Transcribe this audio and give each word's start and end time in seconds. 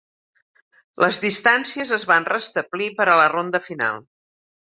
Les 1.03 1.19
distàncies 1.25 1.91
es 1.97 2.05
van 2.13 2.25
restablir 2.29 2.87
per 3.03 3.07
a 3.09 3.19
la 3.21 3.29
ronda 3.35 3.63
final. 3.67 4.01